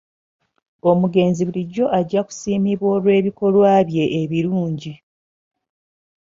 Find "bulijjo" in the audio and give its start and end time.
1.47-1.85